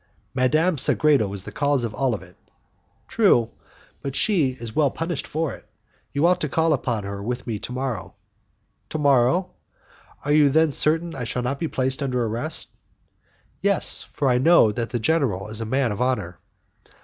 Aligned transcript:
"Madame 0.33 0.77
Sagredo 0.79 1.31
is 1.31 1.43
the 1.43 1.51
cause 1.51 1.83
of 1.83 1.93
it 1.93 1.95
all." 1.95 2.19
"True, 3.07 3.51
but 4.01 4.15
she 4.15 4.49
is 4.53 4.75
well 4.75 4.89
punished 4.89 5.27
for 5.27 5.53
it. 5.53 5.63
You 6.11 6.25
ought 6.25 6.41
to 6.41 6.49
call 6.49 6.73
upon 6.73 7.03
her 7.03 7.21
with 7.21 7.45
me 7.45 7.59
to 7.59 7.71
morrow." 7.71 8.15
"To 8.89 8.97
morrow? 8.97 9.51
Are 10.25 10.31
you 10.33 10.49
then 10.49 10.71
certain 10.71 11.11
that 11.11 11.19
I 11.19 11.23
shall 11.25 11.43
not 11.43 11.59
be 11.59 11.67
placed 11.67 12.01
under 12.01 12.25
arrest?" 12.25 12.69
"Yes, 13.59 14.07
for 14.11 14.27
I 14.27 14.39
know 14.39 14.71
that 14.71 14.89
the 14.89 14.97
general 14.97 15.49
is 15.49 15.61
a 15.61 15.65
man 15.65 15.91
of 15.91 16.01
honour." 16.01 16.39